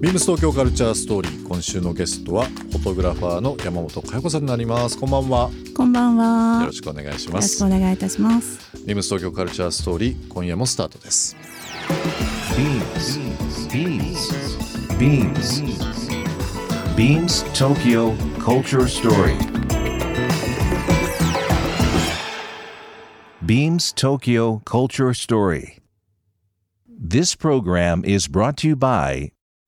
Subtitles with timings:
[0.00, 6.60] ビームス東京カルチャーストーリー今週のゲストはフォトグラファーの山本佳代子さんになりますこんばんはこんばんは。
[6.62, 8.58] よろしくお願いしよろしますくお願いいたします。
[8.86, 11.36] ビームス東京カルチャーストーリー今夜もスタートです
[12.56, 13.20] Beams.
[13.68, 14.32] Beams.
[14.96, 15.62] Beams.
[16.96, 19.36] Beams Tokyo Culture Story.
[23.44, 25.76] Beams Tokyo Culture Story.
[26.88, 29.32] This program is brought to you by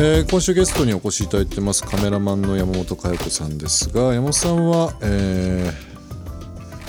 [0.00, 5.88] えー今週ゲストにお越しいただいてますカメラマンの山本佳代子さんですが山本さんは、えー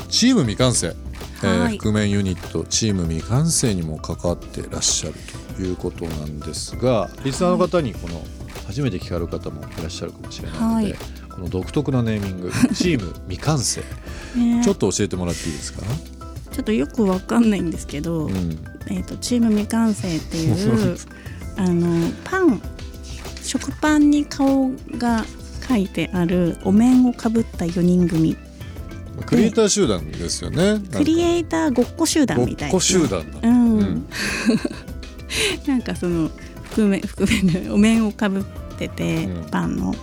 [0.10, 1.78] チーム未完成、えーはい。
[1.78, 5.16] 覆面ユニットチーム未完成にも関わってらっしゃる
[5.56, 8.24] ということなんですがリスナーの方にこの
[8.66, 10.96] 初めて聞かれる方もいらっしゃるかもしれないので、はい。
[11.30, 13.82] この独特なネーミング チーム未完成
[14.36, 15.82] ねちょっと教えてもらっていいですか、
[16.52, 20.98] ちょっとよくわかんないんですけど、うん、えっ、とチーム未完成っていう
[21.58, 22.62] あのパン
[23.50, 24.70] 食パンに顔
[25.00, 25.26] が
[25.68, 28.38] 書いてあるお面をかぶった4人組。
[29.26, 30.80] クリエイター集団ですよね。
[30.96, 32.72] クリエイターごっこ集団ごっみたいな。
[32.72, 34.08] こ集団だ、うん、うん。
[35.66, 36.30] なんかその
[36.76, 38.44] 覆面覆面でお面をかぶっ
[38.78, 39.50] てて、うん。
[39.50, 39.96] パンの。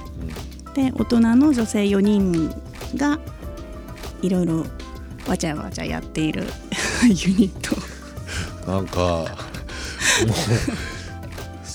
[0.74, 2.52] で大人の女性4人
[2.96, 3.20] が
[4.22, 4.66] いろいろ
[5.28, 6.48] わちゃわちゃやっている
[7.06, 7.76] ユニット。
[8.68, 10.95] なんかもう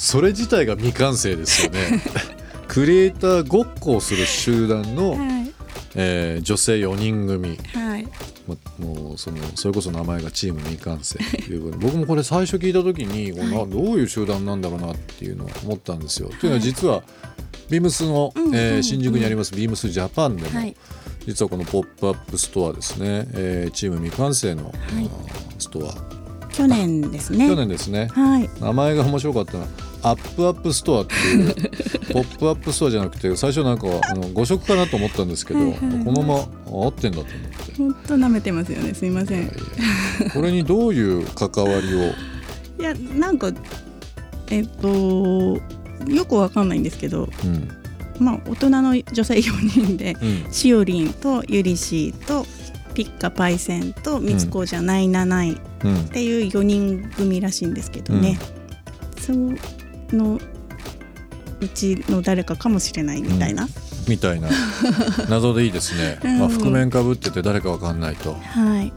[0.01, 2.01] それ自体が未完成ですよね。
[2.67, 5.19] クリエイターごっこをする集団の、はい。
[5.93, 7.59] えー女性4人組。
[7.75, 8.07] はい。
[8.47, 11.19] ももうそのそれこそ名前がチーム未完成。
[11.23, 16.31] っていう僕もこれ最初聞いた時に、これなどういう集団なんだろうなっていうのを思ったんですよ。
[16.39, 17.03] というのは実は
[17.69, 20.75] BEAMSの、うんえー新宿にあります BEAMS JAPAN でも、はい。
[21.27, 24.65] 実はこのポップアップストアですね、えーチーム未完成の、い。
[24.65, 25.09] あー
[25.59, 25.93] ストア。
[26.51, 27.47] 去年ですね。
[27.47, 28.07] 去年ですね。
[28.11, 28.49] はい。
[28.59, 31.53] 名前が面白かったのはアップアップストアっていう
[32.13, 36.05] ポップアップストアじゃなくて最初なんかあの誤植かなと思ったんですけどはいはいはい。
[36.05, 37.73] このまま合ってんだと思って。
[37.77, 38.93] 本当舐めてますよね。
[38.93, 39.51] すいません。
[40.33, 42.83] これにどういう関わりを？
[42.83, 43.51] やなんか
[44.49, 45.59] えっと
[46.07, 47.69] よくわかんないんですけど、うん。
[48.19, 50.51] まあ大人の女性4人でうん。
[50.51, 52.45] しおりんとゆりしーと
[52.93, 56.09] ピッカパイセンとみつこじゃないなないっうん。
[56.09, 58.37] ていう4人組らしいんですけどね、
[59.19, 59.31] そ
[60.15, 60.39] の
[61.59, 63.67] うちの誰かかもしれないみたいな、
[64.07, 64.49] みたいな。
[65.29, 66.39] 謎でいいですね、 うん。
[66.39, 68.33] まあ、覆面かぶってて誰かわかんないと。
[68.33, 68.91] はい。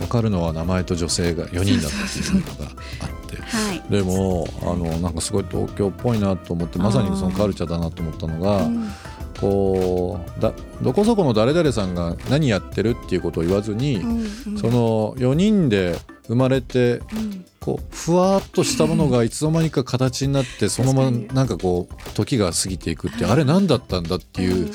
[0.00, 3.36] わかるのは名前と女性が4人だったっていうのがあって。
[3.40, 8.90] はい、でもあのなんかすごい東京っぽいなと思ってまさにそのカルチャーだなと思ったのがうん
[9.40, 10.52] こうだ
[10.82, 15.96] どこそこの誰々さんが何やってるっていうことを言わずに、うんその4人で
[16.26, 17.44] 生まれてうん。
[17.60, 24.72] こうふわっとしたものがいつの間にか形になってそのままなんかこう時が過ぎていくってあれ何だったんだっていう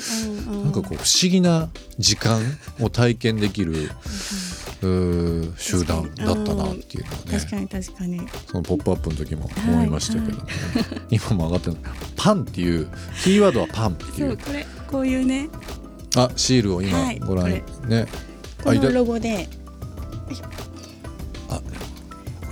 [0.48, 2.40] うんなんかこう不思議な時間
[2.80, 3.72] を体験できる。
[3.72, 4.65] うー
[5.56, 8.20] 集団だったなっていうのは確かねに確かに。
[8.50, 10.50] その「ポップアップの時も思いましたけどもね
[11.10, 11.76] 今も上がってる
[12.16, 12.88] パンっていう
[13.22, 14.12] キーワードはパンっていう。
[14.12, 15.48] そうこれこういうね。
[16.16, 17.50] あシールを今はいご覧こ
[17.88, 18.04] れ。
[18.04, 18.06] ね。
[18.62, 19.48] このロゴで。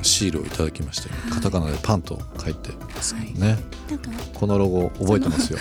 [0.04, 3.56] シールをいただきましてカタカナでパンと書いてますけどね。
[3.88, 4.10] なんか。
[4.34, 5.58] このロゴ覚えてますよ。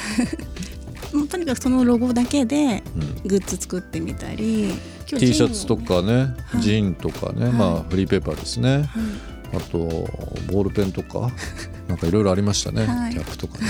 [1.18, 3.28] もうとにかくそのロゴだけでうん。
[3.28, 4.66] グッズ作ってみたり。
[4.66, 4.76] 今
[5.06, 6.62] T 日シャツとかね、はい。
[6.62, 7.54] ジーンとかね、はい。
[7.54, 8.86] まあフリーペーパーですね、はい。
[9.56, 9.78] あと
[10.52, 11.30] ボールペンとか
[11.88, 13.14] なんかいろいろありましたね、はい。
[13.14, 13.66] キャップとかね。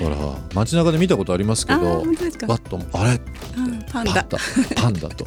[0.00, 0.16] だから
[0.54, 3.10] 街中で見たことありますけどバッとあれ？
[3.10, 3.18] あ
[3.90, 4.12] パンダ。
[4.12, 4.38] パンダ。
[4.76, 5.26] パンダと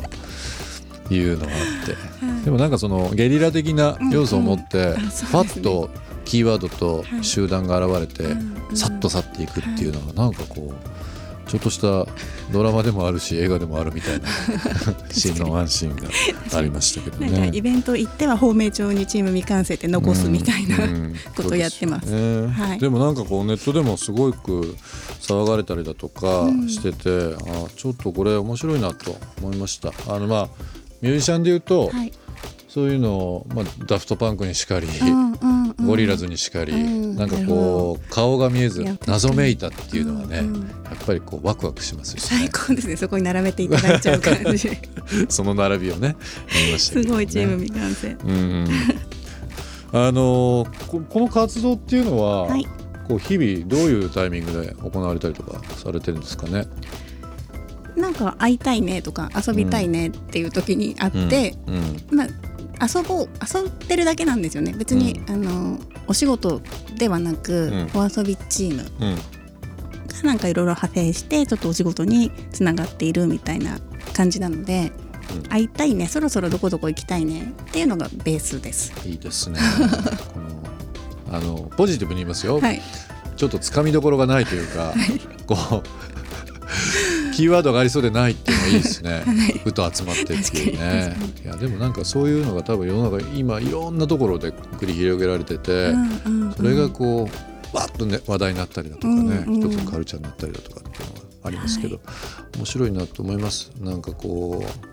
[1.13, 2.25] いうのがあって。
[2.25, 2.45] はい。
[2.45, 4.95] でもなんかそのゲリラ的な要素を持って、
[5.31, 5.89] パッと
[6.24, 7.24] キーワードとはい。
[7.24, 8.36] 集団が現れて、
[8.75, 10.74] さっと去っていくっていうのがなんかこう
[11.51, 12.07] ちょっとした
[12.53, 14.27] ドラマでもあるし映画でもあるみたいな
[15.12, 17.51] シーンのワンシーンがありましたけどね。
[17.53, 20.83] イベント行っては芳名帳にチーム未完成って残すみたいな、うん。
[20.83, 22.06] うんことをやってます。
[22.06, 22.53] ですよね。
[22.53, 22.80] はい。
[22.80, 24.77] でもなんかこうネットでもすごく
[25.19, 26.69] 騒がれたりだとかうん。
[26.69, 29.92] してて、あちょっとこれ面白いなと思いました。
[30.07, 30.50] あのまあ
[31.01, 32.13] ミュージシャンで言うと、はい。
[32.69, 37.16] そういうのを、まあ、ダフトパンクにしかり、うんうんうんゴリラズにしかり、うん。
[37.16, 40.62] なんかこう顔が見えず謎めいたっていうのはね、うんうん。
[40.62, 42.95] やっぱりこうワクワクしますし、最ね、高ですね。
[42.95, 44.69] そこに並べていただいちゃう感じ。
[45.30, 46.16] その並びをね
[46.66, 47.07] 見ましたけどね。
[47.07, 48.33] すごいチーム未完成うんう
[48.63, 48.68] ん。
[49.94, 52.66] あのここの活動っていうのは、はい。
[53.07, 56.66] こう日々どういうタイミングで行われたりとかされてるんですかね？
[57.95, 62.18] なんか会いたいねとか遊びたいねっていう時に会って、うん。
[62.18, 62.27] まあ
[62.81, 64.74] 遊ぼう遊ってるだけなんですよね。
[64.75, 66.62] 別に、あのお仕事
[66.98, 68.01] ではなく、うん。
[68.01, 69.07] お遊びチームうん。
[69.13, 69.42] うん
[70.22, 73.80] がなんかいろいろ派生してちょっとお仕事につながっているみたいな
[74.13, 74.92] 感じなので、
[75.33, 75.44] うん。
[75.44, 78.94] 会いたいねそろそろどこどこ行きたいねっていうのがベースです。
[79.07, 79.60] いいですね。
[81.31, 82.60] あのポジティブに言いますよ。
[82.60, 82.81] はい、
[83.38, 84.94] ちょっとつかみどころがないというか、
[85.48, 86.11] こう
[87.33, 89.24] キーワードがありそうでないっていうのがいいですね。
[89.63, 91.18] ふと集まってっていうね。
[91.44, 96.54] いやでもなんかそういうのが多分世の中今いろんなところで繰り広げられてて、うんうんうん。
[96.54, 97.30] それがこ
[97.74, 102.00] うわっとね話題になったりだとかね、うんうん一つのカルチャーになったりだとかっていうのがありますけど、
[102.57, 103.72] 面白いなと思います。
[103.80, 104.92] なんかこう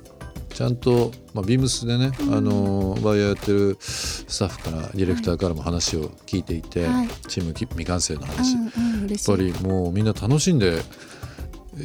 [0.59, 7.09] ちゃんと、まあ、ビームスでね、あのバイヤーやってるスタッフからディレクターからも話を聞いていて、はい。
[7.29, 9.31] チーム未完成の話、やっうんうん、嬉しい。
[9.31, 10.83] ぱりもうみんな楽しんで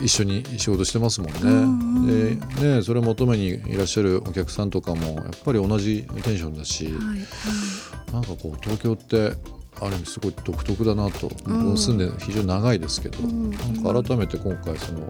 [0.01, 1.39] 一緒に仕事してますもんね。
[1.43, 2.35] うんうんで
[2.75, 8.13] ねそれを求めにいらっしゃるお客さんとかもやっぱり同じテンションだし、はいはい。
[8.13, 9.33] なんかこう東京って
[9.79, 11.77] ある意味すごい独特だなと、うん。
[11.77, 13.51] 住んで非常に長いですけど、うん。
[13.51, 15.09] なんか改めて今回その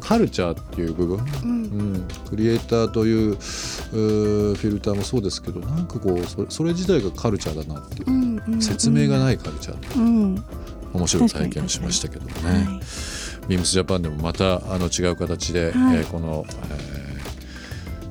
[0.00, 10.44] カルチャーっていう部分、ううんん、クリエイターというフィルターもそうですけどなんかこうそれそれ自体がカルチャーだなっていう、うんうん説明がないカルチャーといううん。
[10.92, 12.80] 面白い体験をしましたけどもね。
[13.50, 15.96] はいビームスジャパンでもまたあの違う形で、はい。
[15.98, 17.00] えーこの、えー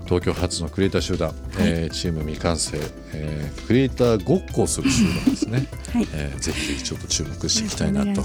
[0.10, 2.80] 東京発のクリエイター集団、えーチーム未完成、
[3.14, 6.08] えークリエイターごっこをする集団ですね、 はい。
[6.14, 8.24] えーぜひぜひちょっと注目していきたいなと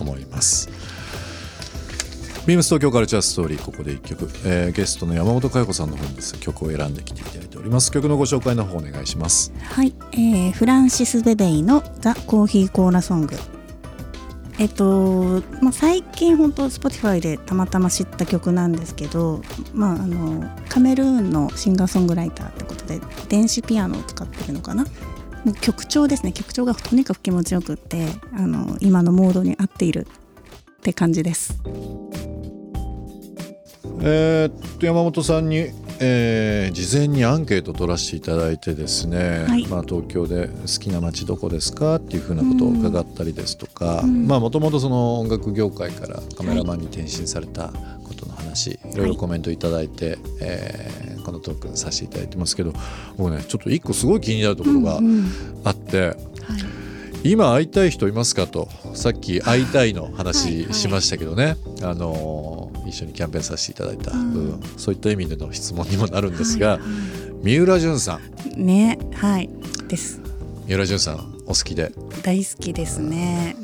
[0.00, 0.68] 思います。
[2.44, 7.92] ビームス東京カルチャーストーリーここで一曲、えーゲストの山本佳代子さんの方にですね曲を選んできていただいております。
[7.92, 9.52] 曲のご紹介の方お願いします。
[9.62, 13.36] はい、えーフランシス・ベベイの「ザ・コーヒー・コーラ・ソング」
[14.58, 19.42] えっと、まあ、最近本当 Spotify でたまたま知った曲なんですけど、
[19.74, 24.86] まあ、あのカメルーンのシンガーソングライターってことで電子ピアノを使ってるのかな？
[25.60, 30.06] 曲調ですね曲調がとにかく気持ちよくってあの今のモードに合っている
[30.78, 31.60] って感じです。
[34.00, 35.70] えーっと山本さんに、
[36.00, 39.66] えー事前にアンケート取らせていただいてですね、はい。
[39.66, 44.26] まあ、東京で好きな街どこですかっていうふうなことを伺ったりですとかうん。
[44.26, 47.68] もともとその音楽業界からカメラマンに転身された
[48.04, 52.72] ことの話、い、ろいろコメントいただいて、えーこのトークさせていただいてますけど
[53.16, 55.26] 僕ねちょっと一個すごい気になるところがうんうん。
[55.64, 56.00] あって。
[56.00, 56.16] はい
[57.30, 58.68] 今会いたい人いますかと。
[58.94, 60.74] さっき会いたいのはい話はい。
[60.74, 64.12] しましたけどね、あのー一緒にキャンペーンさせていただいた。
[64.12, 64.62] 部分、うん。
[64.76, 66.86] そういった意味での質問にもなるんですが、はいは
[67.42, 68.20] 三浦淳さ
[68.54, 68.60] ん。
[68.60, 69.50] いねはい。
[69.88, 70.20] です。
[70.66, 71.92] 三浦淳さんお好きで。
[72.22, 73.56] 大好きですね。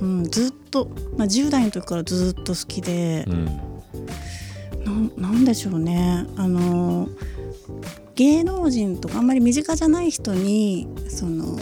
[0.00, 3.24] うん、ずっと、まあ、10代の時からずっと好きで。
[3.28, 3.44] う、ん。
[4.84, 6.26] なんなんでしょうね。
[6.36, 7.08] あの
[8.16, 11.56] 芸能人とかあんまり身近じゃない人にその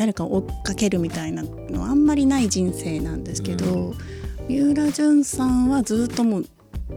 [0.00, 3.92] 誰かを追っかけるみたいなのはあんまりない人生なんですけど、
[4.48, 6.46] 三浦淳さんはずっともう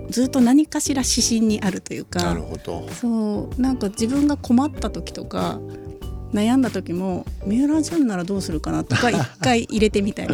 [0.09, 2.87] ずっと何かしら指針にあるというかなるほど。
[2.91, 5.59] そうなんか自分が困った時とか
[6.31, 10.33] 悩んだ時も三浦淳ならどうするかなとか一回入れてみたり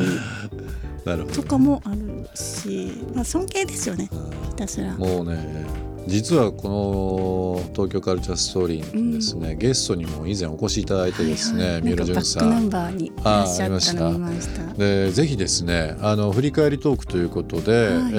[1.06, 1.42] なるほど。
[1.42, 4.12] とかもあるし、まあ、尊敬ですよね
[4.50, 4.96] ひたすら。
[4.96, 5.66] もうね
[6.10, 11.82] 実はこの東京カルチャーストーリーにですね、ゲストにも以前お越しいただいてですね、はいはい。
[11.84, 12.44] 三浦淳さん。
[12.44, 14.74] クナンバーにいらっしゃったの見ました。
[14.74, 18.12] でぜひですねあの振り返りトークということで、はい。
[18.14, 18.18] え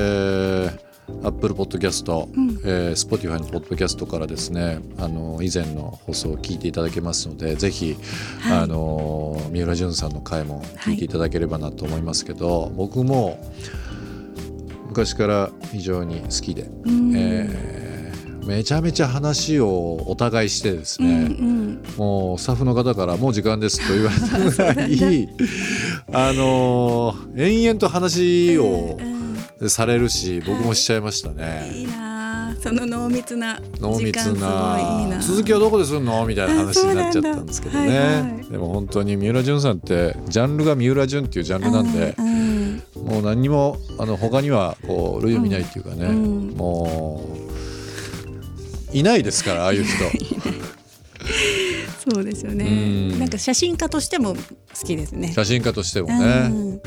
[0.68, 0.90] ー
[1.24, 2.60] Apple Podcast、うん。
[2.64, 7.96] えー Spotify のポッドキャストからですねあの以前の放送を聞いていただけますのでぜひ、
[8.38, 8.58] はい。
[8.58, 13.44] あの三浦淳さんの回も聞いていただければなと思いますけど、僕も
[14.90, 17.16] 昔から非常に好きで、うん。
[17.16, 17.90] えー
[18.46, 21.96] めちゃめちゃ話をお互いしてですね、うんうん。
[21.98, 25.28] もうスタッフの方からもう時間ですと言われたぐらい
[26.12, 28.98] あのー延々と話を
[29.60, 31.70] うんされるし僕もしちゃいましたいね。
[31.82, 32.09] いなあ
[32.62, 34.42] その濃密な濃密時間すごいいい
[35.10, 35.16] な。
[35.16, 36.24] な続きはどこでするの？
[36.26, 38.52] みたいな話になっちゃったんですけどあそうなんだはいはねい。
[38.52, 42.82] でも本当に三浦淳さんってジャンルが三浦淳っていうジャンルなんでうん。
[43.04, 46.06] もう何にもあの他にはこう類を見ないっていうかね。
[46.06, 47.24] うんも
[48.92, 49.92] ういないですからああいう人。
[52.12, 52.64] そうですよね。
[53.12, 53.18] うん。
[53.20, 54.38] なんか写真家としても好
[54.84, 55.32] きですね。
[55.32, 56.80] 写真家としてもうね、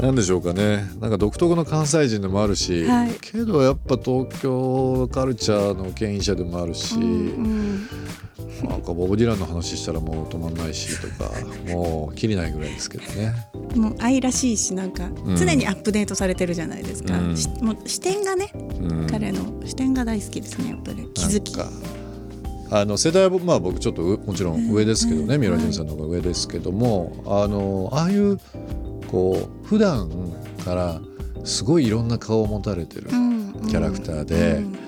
[0.00, 0.84] んなんでしょうかね。
[1.00, 3.10] なんか独特の関西人でもあるし、はい。
[3.20, 7.88] けどやっぱ東京カルチャーの牽引者でもあるし、うん
[8.64, 11.30] なんかボブ・ディランの話したらもう止まんないしとか
[11.70, 13.34] もう切りないぐらいですけどね。
[13.74, 15.36] うんもう愛らしいしなんかん。
[15.36, 17.36] 常にアップデートされてるじゃないですか、うん。
[17.36, 19.06] しもう視点がね、うん。
[19.06, 21.06] 彼の視点が大好きですねやっぱり。
[21.12, 21.54] 気づき。
[22.68, 25.40] あの世代はまあ僕ちょっとうもちろん上ですけどね、うん。
[25.40, 28.38] 三浦淳さんの方が上ですけども、あのああいう
[29.10, 30.10] こう普段
[30.64, 31.00] から
[31.44, 33.36] すごいいろんな顔を持たれてる、うん
[33.68, 34.86] キャラクターでうん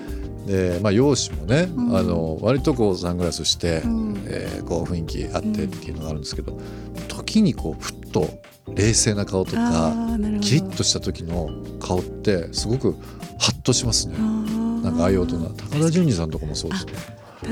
[0.49, 1.95] で、まあ、容姿もね、うん。
[1.95, 4.23] あの割とこうサングラスして、うん。
[4.25, 6.59] えーこう雰囲気あってっていうのがあるんですけど、
[7.07, 8.27] 時にこうふっと
[8.75, 11.49] 冷静な顔とあかキリッとした時の
[11.79, 12.93] 顔ってすごく
[13.39, 14.17] ハッとしますね。
[14.17, 15.39] なんかああいう大人。
[15.49, 16.93] 高田純次さんとかもそうですね。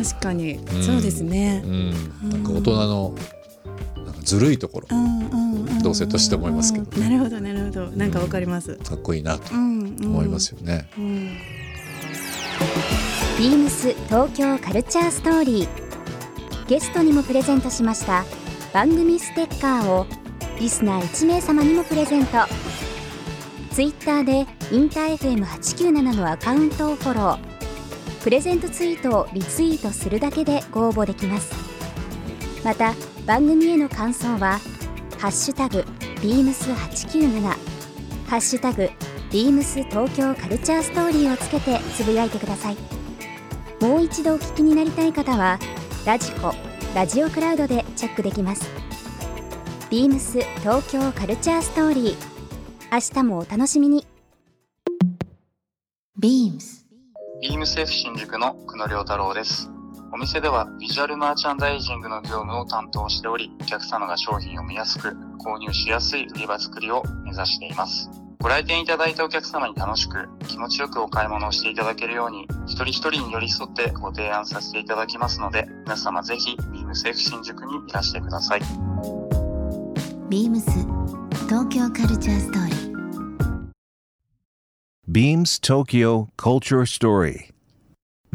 [0.03, 0.83] 確かに、ん。
[0.83, 1.63] そうですね。
[1.65, 3.15] う、ん、なんか大人の
[4.05, 4.87] なんかずるいところ。
[4.91, 5.46] うんうんうん
[5.87, 7.09] 同性として思いますけどね。
[7.09, 7.87] なるほどなるほど。
[7.91, 10.05] なんかわかります、かっこいいなとうんうん。
[10.07, 10.89] 思いますよね。
[10.97, 11.37] うん
[13.37, 15.67] ビームス東京カルチャーストーリー。
[16.67, 18.25] ゲストにもプレゼントしました。
[18.73, 20.07] 番組ステッカーを
[20.59, 22.39] リスナー1名様にもプレゼント。
[23.71, 27.39] ツイッターでインター FM897 のアカウントをフォロー。
[28.23, 31.53] プレゼントツイートをリツイートするだけでご応募できます。
[32.65, 32.95] また
[33.27, 34.59] 番組への感想は
[35.19, 35.83] 「ハッシュタグ
[36.21, 37.41] ビームス897」
[38.29, 38.89] 「ハッシュタグ
[39.31, 42.77] ビームス東京カルチャーストーリー」をつけてつぶやいてください。
[43.81, 45.59] もう一度お聞きになりたい方は
[46.05, 46.53] ラジコ
[46.95, 48.67] ラジオクラウドでチェックできます。
[49.89, 52.37] ビームス東京カルチャーストーリー。
[52.91, 54.05] 明日もお楽しみに。
[56.19, 59.76] ビームセーフ新宿の久野良太郎です。
[60.17, 68.09] お店ではビジュアルマーチャンダイジングの業務を担当しており、お客様が商品を見やすく、購入しやすい売り場作りを目指しています。
[68.39, 78.61] ご来店いただいたお客様に楽しく、気持ちよくお買い物をしていただけるように、一人一人に寄り添ってご提案させていただきますので、皆様ぜひビームセーフ新宿にいらしてください。
[80.31, 80.63] beams
[81.45, 82.77] 東京カルチャーストーリー
[85.07, 87.56] Beams Tokyo Culture Story.